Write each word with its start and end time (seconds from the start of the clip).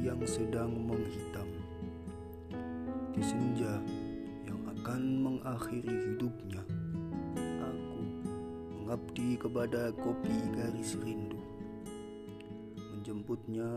yang 0.00 0.16
sedang 0.24 0.72
menghitam. 0.88 1.44
Di 3.12 3.20
senja 3.20 3.84
yang 4.48 4.56
akan 4.64 5.02
mengakhiri 5.20 5.92
hidupnya 5.92 6.64
Aku 7.36 8.00
mengabdi 8.80 9.36
kepada 9.36 9.92
kopi 10.00 10.32
garis 10.56 10.96
rindu. 11.04 11.36
Menjemputnya 12.96 13.68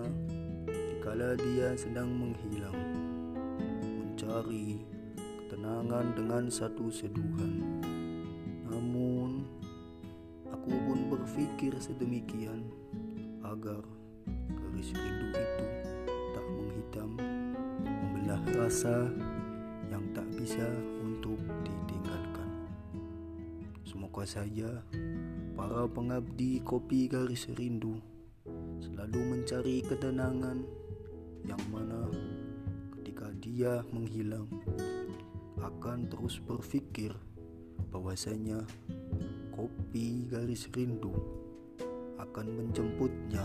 dikala 0.64 1.36
dia 1.36 1.76
sedang 1.76 2.08
menghilang 2.08 2.80
Mencari 3.84 4.80
ketenangan 5.44 6.16
dengan 6.16 6.48
satu 6.48 6.88
seduhan. 6.88 7.84
Namun 8.64 9.44
aku 10.56 10.72
pun 10.88 11.00
berpikir 11.12 11.76
sedemikian 11.84 12.64
agar 13.44 13.84
garis 14.80 14.96
rindu 14.96 15.28
itu 15.36 15.66
tak 16.32 16.46
menghitam 16.56 17.10
membelah 17.84 18.40
rasa 18.56 19.12
yang 19.92 20.08
tak 20.16 20.24
bisa 20.40 20.64
untuk 21.04 21.36
ditinggalkan. 21.68 22.48
Semoga 23.84 24.24
saja 24.24 24.80
para 25.60 25.84
pengabdi 25.84 26.64
kopi 26.64 27.12
garis 27.12 27.52
rindu 27.60 28.00
selalu 28.80 29.20
mencari 29.36 29.84
ketenangan 29.84 30.64
yang 31.44 31.64
mana 31.76 32.08
ketika 32.96 33.36
dia 33.36 33.84
menghilang 33.92 34.48
akan 35.60 36.08
terus 36.08 36.40
berpikir 36.40 37.12
bahwasanya 37.92 38.64
kopi 39.52 40.24
garis 40.32 40.72
rindu 40.72 41.12
akan 42.16 42.48
menjemputnya 42.64 43.44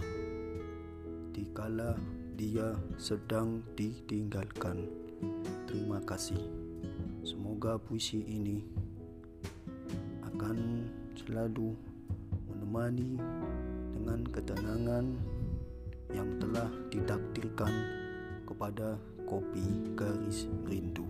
dikala 1.54 1.94
dia 2.34 2.74
sedang 2.98 3.62
ditinggalkan. 3.78 4.90
Terima 5.70 6.02
kasih. 6.02 6.42
Semoga 7.22 7.78
puisi 7.78 8.26
ini 8.26 8.58
akan 10.26 10.82
selalu 11.14 11.78
menemani 12.50 13.22
dengan 13.94 14.26
ketenangan 14.34 15.14
yang 16.10 16.26
telah 16.42 16.66
ditakdirkan 16.90 17.70
kepada 18.50 18.98
kopi 19.22 19.94
garis 19.94 20.50
rindu. 20.66 21.06